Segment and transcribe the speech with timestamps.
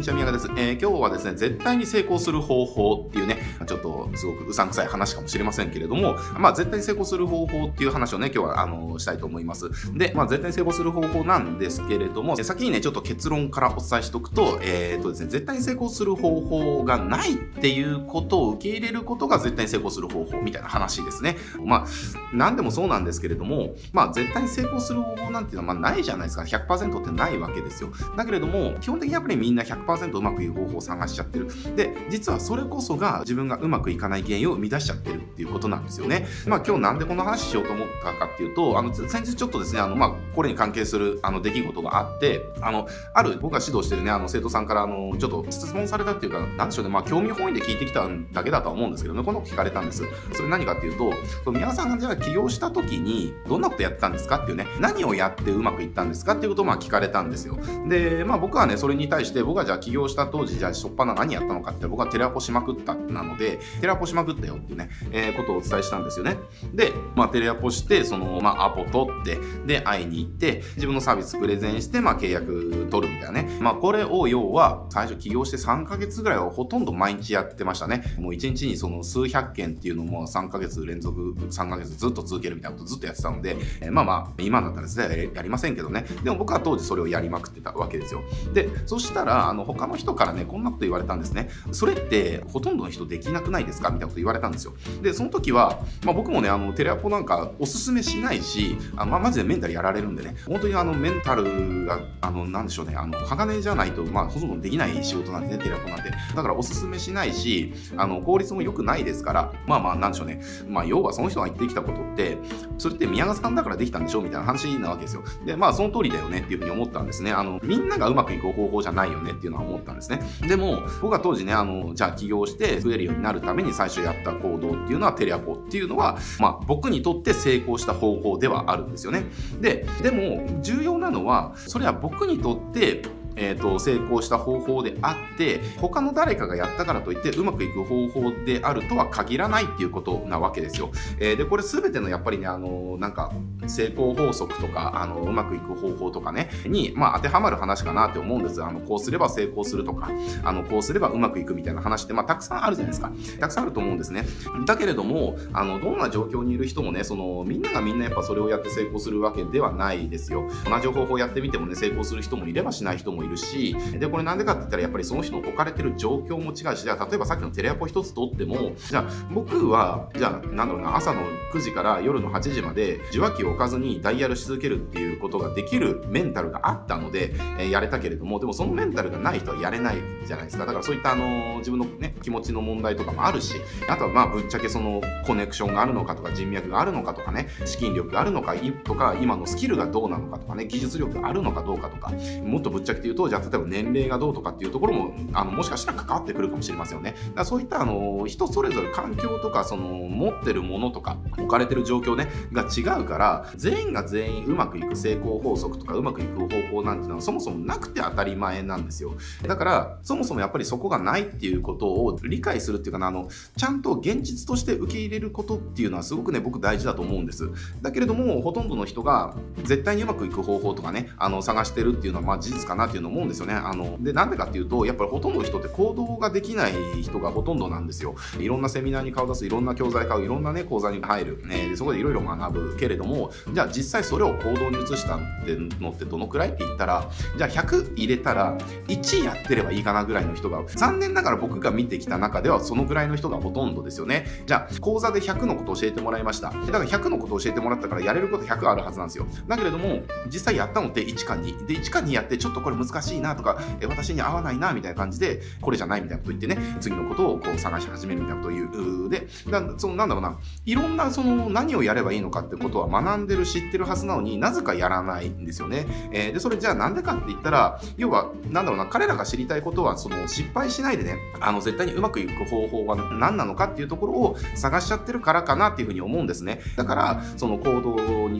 [0.00, 0.50] にちは、宮川です。
[0.56, 3.36] えー、今日はですね、絶対に成功する方法っていうね、
[3.70, 9.70] ちょっとすごくうさんくさい話かもしれませんけれども、まあ、絶対に成功する方法っていう話をね、今日は、あのしたいと思います。
[9.96, 21.36] で、まあ、絶対に成功する方法なんですけれども、先にね、ちょっと結論からお伝えしておくと、えっ、ー、とですね、絶対に成功する方法がないっていうことを受け入れることが絶対に成功する方法みたいな話ですね。
[21.64, 21.86] まあ、
[22.32, 26.42] 何でもそうなんですけれども、まあ、絶対に成功する方法なんていうのは、まあ、ないじゃないですか。
[26.42, 27.92] 100%ってないわけですよ。
[28.16, 31.48] だけれども、基本的にやっぱりみんな100%うまくいく方法を探しちゃってる。
[31.76, 36.26] で、実はそれこそが自分がうまくいかない原因を生み出しちゃってるっていうことなんですよね。
[36.46, 50.04] まあ今日なんでこの話しようと思ったかっていうと、あの、先日ちょっとですね、あの、まあ、これに関係するあの出来事があって、あの、ある僕が指導してるね、あの、生徒さんから、あの、ちょっと質問されたっていうか、なんでしょうね、まあ、興味本位で聞いてきただけだとは思うんですけどね、この聞かれたんです。
[50.32, 51.12] それ何かっていうと、
[51.44, 57.58] その皆さんがじゃあ起業した時に、どんなことやってたんですかっていうね、何をやってうまくいったんですかっていうことをまあ聞かれたんですよ。
[57.88, 66.36] で、まあ僕はね、それに対して、僕はじゃあ起業した当時、じゃあ、しょっぱな何やったのかって、僕はテレアポしまくったなので、テレアポしまくったよっていうね、えー、ことをお伝えしたんですよね。
[66.74, 73.58] で、まあ、テレアポして、その、まあ、アポ取って、で、会いに行って、自分のサービスプレゼンして、まあ、契約取るみたいなね。
[73.60, 78.02] まあ、これを要は、最初起業して3ヶ月ぐらいはほとんど毎日やってましたね。
[78.18, 86.04] もう1日にその数百件っていうのも3ヶ月連続、3ヶ月ずっと続けるみたいなことずっとやってたので、えー、まあまあ、今だったら絶対やりませんけどね。
[86.22, 88.22] でも僕は当時それをやりまくってたわけですよ。
[88.52, 91.48] で、そしたら、あの、他の人からね、こんなこと言われたんですね。
[91.72, 94.74] それってほとんどの人できなくないですかみたいなこと言われたんですよ。
[95.02, 106.10] で、その時は、まあ、僕もね、あの、テレアポなんかおすすめしないし、あまあ、マジでメンタルやられるんでね、本当にあの、メンタルが、あの、なんでしょうね、あの、鋼じゃないと、まあ、ほとんどできない仕事なんですね、テレアポなんて。
[106.34, 110.42] だからおすすめしないし、あの、効率も良くないですから、まあまあ、なんでしょうね。
[110.68, 112.38] まあ、要はその人が言ってきたことって、
[112.78, 114.22] それって宮川さんだからできたんでしょ？
[114.22, 115.22] みたいな話なわけですよ。
[115.44, 117.32] で、まあ、その通りだよねっていうふうに思ったんですね。
[117.32, 120.20] あの、みんながうまくいく方法じゃないよねっていうのは思ったんですね。
[120.46, 129.24] でも、僕は当時ね、あの、じゃあ起業して増えるようになるために最初やった行動っていうのはテレアポっていうのは、まあ、僕にとって成功した方法ではあるんですよね。
[129.60, 133.02] で、でも重要なのは、それは僕にとって
[133.40, 140.90] えーと、成功した方法であって他の誰かがやったからといってうまくいく方法であるとは限らないっていうことなわけですよ。
[141.18, 143.32] えー、でこれ全てのやっぱりねあのなんか
[143.66, 150.10] 成功法則とかあのうまくいく方法とかねに、まあ、当てはまる話かなって思うんですあのこうすれば成功するとか
[150.44, 154.24] あのこうすればうまくいくみたいな話って、まあ、たくさんあるじゃないですかたくさんあると思うんですね。
[154.66, 160.50] だけれどもあのどんな状況にいる人もねそのみんながみんなやっぱそれをやって成功するわけではないですよ。
[160.68, 180.66] 同じ方法やってみてもね成功する人もいればしない人もいるしでこれなんでかって言ったらやっぱりその人の置かれてる状況も違うしじゃあ例えばさっきのテレアポ一つとってもじゃあ僕はじゃあなんだろうな朝の9時から夜の8時まで受話器を置かずにダイヤルし続けるっていうことができるメンタルがあったので、えー、やれたけれどもでもそのメンタルがない人はやれないじゃないですか。
[180.66, 183.56] だからそういったあの自分のね気持ちの問題とかもあるし
[183.88, 188.54] あとはまあぶっちゃけそのコネクションがあるのかとか人脈があるのかとかね資金力があるのか
[188.84, 192.12] とか今のスキルがどうなのかとかね技術力があるのかどうかとか
[192.44, 197.14] もっとぶっちゃけて言うとじゃあ例えば年齢がどうとかっていうところもあのもしかしたら関わってくるかもしれませんよね。
[197.34, 209.14] だそういったあの人それぞれ環境とかその持ってるものとか置かれてる状況ねが違うから全員が全員うまくいく成功法則とかうまくいく方法なんていうのはそもそもなくて当たり前なんですよ。
[209.46, 217.50] だからそもそもやっぱりそこがないっていうことを理解するっていうかなあのちゃんと現実として受け入れることっていうのはすごくね僕大事だと思うんです。
[217.82, 219.34] だけれどもほとんどの人が
[219.64, 223.54] 絶対にうまくいく方法とかねあの探してるっていうのはまあ事実かなっていうの思うんですよね。
[223.54, 226.72] あのでなんでかっていうとやっぱりほとんどの人って行動ができない
[227.02, 228.14] 人がほとんどなんですよ。
[228.38, 238.56] いろんなセミナーに顔出す、いろんな教材買う、いろんなね、講座に入る、ね、でそこでいろいろ学ぶけれども、じゃあ実際それを行動に移したってのってどのくらいって言ったら、じゃあ100入れたら
[238.88, 244.26] 1やってればいいかなぐらいの人が、残念ながら僕が見てきた中ではそのぐらいの人がほとんどですよね。
[244.46, 246.50] じゃあ講座で100のことを教えてもらいました。
[246.50, 249.26] だから100のことを教えてもらったからやれること100あるはずなんですよ。
[249.46, 251.66] だけれども、実際やったのって1か2。
[251.66, 259.08] で、1か2やってちょっとこれ難難しいなとか、え私に合わないなみたいな感じで、これじゃないみたいなこと言ってね、次のことをこう探し始めるみたいなことを言う。
[259.08, 265.86] で、だそのなんだろうな、いろんなその何をやればいいのかってことは学んでる、知ってるはずなのになぜかやらないんですよね。
[266.12, 276.60] えー、で、それじゃあなんでかって言ったら、要は、なんだろうな、彼らが知りたいことは、その失敗しないでね、あの、絶対にうまくいく方法は何なのかっていうところを探しちゃってるからかなっていうふうに思うんですね。
[276.76, 277.96] だから、その行動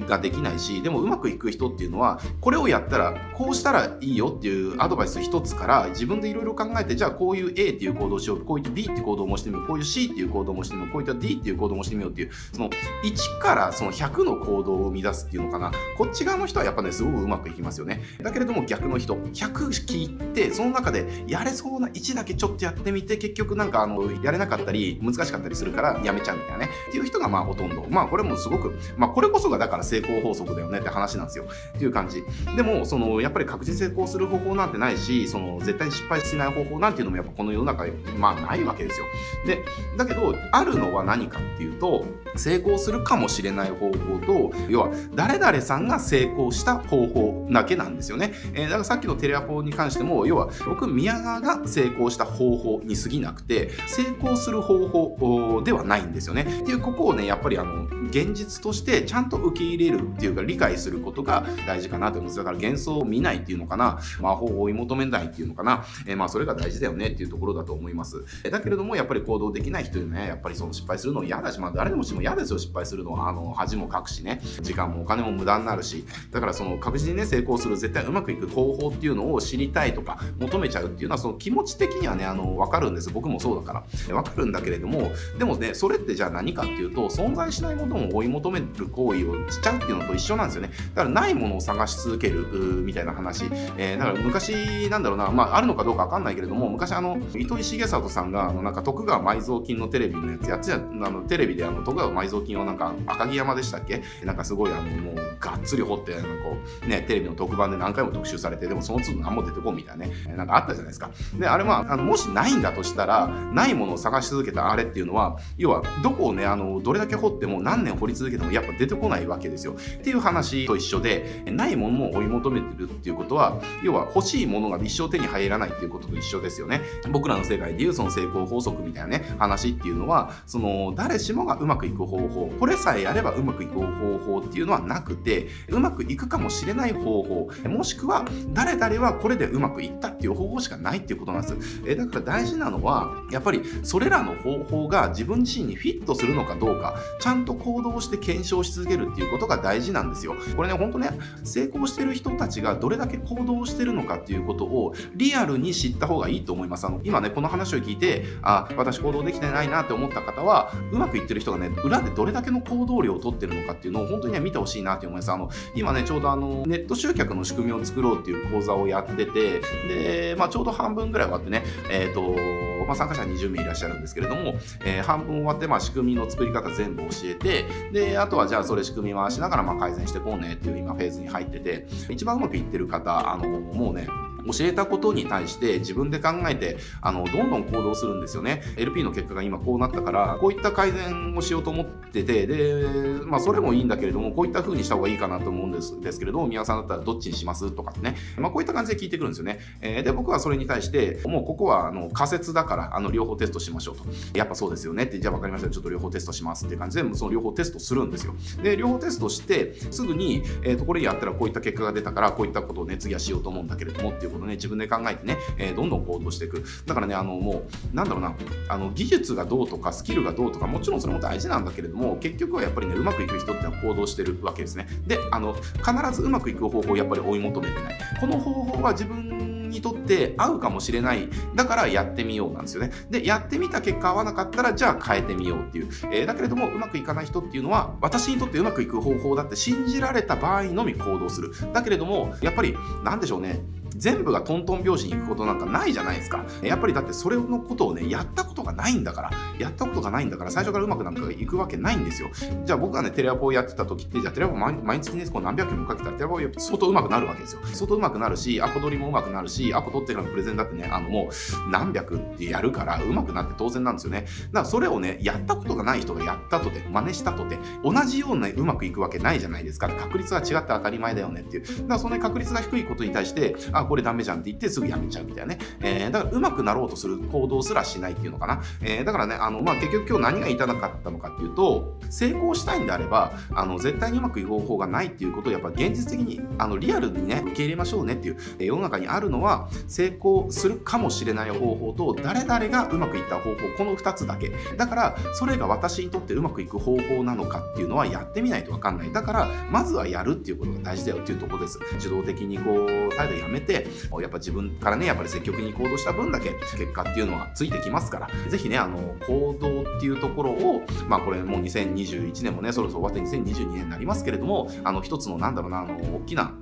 [0.06, 12.70] ができないし、でもうまくいく人っていうのは、これをやったら、こうしたらいいよっていうアドバイス一つから自分でいろいろ考えてじゃあこういう A っていう行動をしようこういった B っていう行動もしてみようこういう C っていう行動もしてみようこういった D っていう行動もしてみようっていうその
[13.04, 15.72] 1からその100の行動を生み出すっていうのかな。
[15.98, 18.00] こっち側の人はやっぱねすごくうまくいきますよね。
[18.22, 19.14] だけれども逆の人。
[19.14, 26.70] 100聞いてその中でやれそうな1だけちょっとやってみて結局なんかあのやれなかったり難しかったりするからやめちゃうみたいなね。
[26.88, 27.84] っていう人がまあほとんど。
[27.90, 31.44] まあこれもすごくまあこれこそがだから成功法則だよねって話なんですよ。
[31.76, 32.22] っていう感じ。
[32.56, 39.06] でもそのやっぱり確実成功する方法なんてないしその絶対に失敗しない方法なんていうのもやっぱこの世の中にまあないわけですよ。
[39.46, 39.62] で
[39.96, 42.04] だけどあるのは何かっていうと
[42.36, 56.42] 成功するかもしれない方法と要は誰々さんが成功した方法だけなんですよね、えー、だからさっきのテレアポに関しても要は僕宮川が成功した方法に過ぎなくて成功する方法ではないんですよね。
[56.42, 63.98] っていうここをねやっぱりあの現実としてちゃんと受け入れるっていうか理解することが大事かなと思いますだから幻想を見ないっていうのかな。
[64.20, 67.08] 魔法を追い求めないっていうのかな、えー、まあそれが大事だよね。
[67.08, 68.24] っていうところだと思います。
[68.50, 74.40] だけれどもやっぱり行動できない人にねやっぱりその失敗するの嫌だしまあ誰でもしても嫌ですよ失敗するのはあの恥もかくしね。
[74.60, 76.04] 時間もお金も無駄になるし。
[76.30, 83.10] だからその確実にね成功する絶対うまくいく方法っていうのを知りたいとか求めちゃうっていうのはその気持ち的にはねあの分かるんです。
[83.10, 83.84] 僕もそうだから。
[84.08, 90.70] 分かるんだけれどもでもねそれってじゃあ何かっていうと存在しないものを追い求める行為をしちゃうっていうのと一緒なんですよね。
[90.94, 92.46] だからないものを探し続ける
[92.82, 93.44] みたいな話、
[93.76, 95.30] えー、だから昔なんだろうな。
[95.30, 104.02] まああるのかどうか分かんないけれども昔あの糸井重里さんがあのなんか徳川埋蔵金のテレビのやつやってたあのテレビであの徳川埋蔵金をなんか赤城山でしたっけ？
[104.24, 111.10] なんかすごいあのもうがっつり掘ってなんかこうねテレビの特番で何回も特集されてでもその都度何も出てこんみたいなねなんかあったじゃないですか。
[111.38, 119.72] であれはあのもしないんだとしたらないものを探し続けたあれっていうのは要はどこをねあのどれだけ掘っても何年掘り続けてもやっぱ出てこないわけですよ。
[119.72, 126.82] っていう話と一緒でないものを追い求めてるっていうことは要は欲しいものが一生手に入らないっていうことと一緒ですよね。
[127.10, 135.29] 僕らの世界でいうその成功法則みたいなね話っていうのはその誰しもがうまくいく方法これさえやればうまくいく方法っていうのはなくて
[135.68, 141.82] うまくいくかもしれない方法もしくは誰々はこれでうまくいったっていう方法しかないっていうことなんです。
[141.86, 150.34] えだから大事なのはやっぱりそれらの方法が自分自身にフィットするのかどうかちゃんと行動して検証し続けるっていうことが大事なんですよ。
[150.56, 151.10] これね本当ね
[151.44, 156.86] 成功してる人たちがどれだけ行動してるのかっていうことをリアルに知った方がいいと思います。
[156.86, 165.19] あの今ねこの話を聞いてあ私行動できてないなって思った方はうまくいってる人がね裏でどれだけの行動量をとってるのかっていうのを本当にね見てほしいなって思います。
[165.28, 184.08] あの今ねちょうどあのネット集客の仕組みを作ろうっていう講座をやっててで、まあ、ちょうど半分ぐらい終わってねえっ、ー、とまあ、参加者20名いらっしゃるんですけれども、えー、半分終わって、まあ、仕組みの作り方全部教えて、で、あとはじゃあそれ仕組み回しながら、まあ、改善してこうねっていう今フェーズに入ってて、一番うまくいってる方、あの、もうね、
[184.46, 188.62] 教えたことに対して自分で考えてあのどんどん行動するんですよね。
[188.76, 192.84] LP の結果が今こうなったからこういった改善をしようと思っててで
[193.24, 198.16] まあそれもいいんだけれどもこういった風にした方がいいかなと思うんですですけれども宮さんだったらどっちにしますとかってね。
[198.36, 204.04] まあこういった感じで聞いてくるんですよね、えー、で僕はそれに対してもうここはあの仮説だからあの両方テストしましょうと。
[204.34, 205.04] やっぱそうですよね。
[205.04, 205.70] ってじゃあ分かりました。
[205.70, 208.34] ちょっと両方テストしますって感じでその両方テストするんですよ。
[208.62, 216.64] で両方テストしてすぐに、えー、とこれやったらこういった結果が出たからこういったことをね次はしようと思うんだけれどもっていうことね自分で考えてね、えー、どんどん行動していく。
[216.86, 217.62] だからね、あの、も
[217.92, 218.34] う、なんだろうな、
[218.68, 224.88] あの、技術がどうとか、スキルがどうとか、もちろんそれも大事なんだけれども、結局はやっぱりね、うまくいく人ってのは行動してるわけですね。
[225.06, 227.94] で、あの、必ずうまくいく方法をやっぱり追い求めてない。
[228.20, 231.28] この方法は自分にとって合うかもしれない。
[231.54, 232.92] だからやってみようなんですよね。
[233.08, 235.88] で、やってみた結果合わなかったら、じゃあ変えてみようっていう。
[236.12, 241.52] えー、だけれども、うまくいかない人っていうのは、私にとってうまくいく方法だって信じられた場合のみ行動する。
[241.72, 243.60] だけれども、やっぱり、なんでしょうね。
[244.00, 246.44] 全部がトントン拍子に行くことなんかないじゃないですか。
[246.62, 252.30] やっぱりだってそれのことをね、やったことがないんだから、やったことがないんだから、最初からうまくなんか行くわけないんですよ。
[252.64, 257.60] じゃあ僕がね、テレアポをやってた時って、じゃあテレアポ毎日ね、こう何百件もかけたらテレアポ相当うまくなるわけですよ。
[257.72, 264.20] 相当うまくなるし、アポ取りもうまくなるし、アポ取ってからのプレゼンだってね、あのもう何百ってやるからうまくなって当然なんですよね。
[264.20, 264.30] だか
[264.60, 269.88] らそれをね、やったことがない人がやったとて、真似したとて、同じようなうまくいくわけないじゃないですか。
[269.88, 271.64] 確率が違って当たり前だよねっていう。
[271.64, 275.58] だからその確率が低いことに対して、あ、これダメじゃんって言って、すぐやめちゃうみたいなね。
[275.80, 278.62] えー、だから上手くなろうとする行動すらしないっていうのかな。
[278.80, 294.52] えー、だからね、あの、まあ、結局今日何が言いたかったのかっていうと、成功したいんであれば、あの、絶対にうまくいく方法がないっていうことをやっぱ現実的に、あの、リアルにね、受け入れましょうねっていう、えー、世の中にあるのは、成功するかもしれない方法と、誰々がうまくいった方法、この2つだけ。
[294.76, 299.12] だから、それが私にとってうまくいく方法なのかっていうのはやってみないとわかんない。
[299.12, 301.80] だから、まずはやるっていうことが大事だよっていうとこです。
[301.98, 303.79] 受動的にこう、態度やめて、
[304.20, 316.54] やっぱ自分からね、やっぱり積極に行動した分だけ結果っていうのはついてきますから、ぜひね、あの、行動っていうところを、まあこれもう2021年もね、そろそろ終わって2022年になりますけれども、あの、一つのなんだろうな、あの、大きな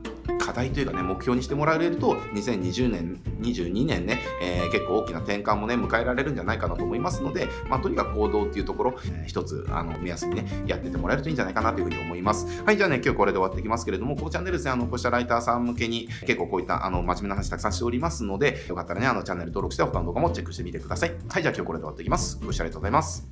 [0.48, 12.46] 課題というかね、目標にしてもらえると、2020年、22年ね、えー、結構大きな転換もね、迎えられるんじゃないかなと思いますので、まあ、とにかく行動っていうところ、えー、一つ、あの、目安にね、やっててもらえるといいんじゃないかなというふうに思います。
[12.64, 21.12] はい、じゃあね、今日これで終わっていきますけれども、このチャンネルですね、あの、こうしたライターさん向けに、結構こういった、あの、真面目な話たくさんしておりますので、よかったらね、あの、チャンネル登録して他の動画もチェックしてみてください。
[21.28, 22.40] はい、じゃあ今日これで終わっていきます。
[22.42, 23.28] ご視聴ありがとうございます。